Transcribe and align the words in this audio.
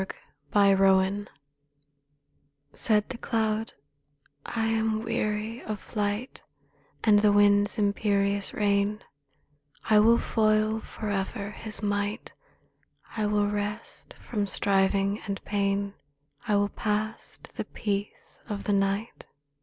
43 0.51 0.73
THE 0.73 0.77
CLOUD 0.77 1.29
Said 2.73 3.09
the 3.09 3.19
cloud, 3.19 3.73
"I 4.47 4.65
am 4.65 5.03
weary 5.03 5.61
of 5.61 5.79
flight 5.79 6.41
And 7.03 7.19
the 7.19 7.31
wind's 7.31 7.77
imperious 7.77 8.51
reign: 8.51 9.03
I 9.87 9.99
will 9.99 10.17
foil 10.17 10.79
forever 10.79 11.51
his 11.51 11.83
might; 11.83 12.33
I 13.15 13.27
will 13.27 13.45
rest 13.47 14.15
from 14.19 14.47
striving 14.47 15.19
and 15.27 15.39
pain; 15.45 15.93
I 16.47 16.55
will 16.55 16.69
pass 16.69 17.37
to 17.43 17.55
the 17.55 17.65
peace 17.65 18.41
of 18.49 18.67
night.' 18.69 19.27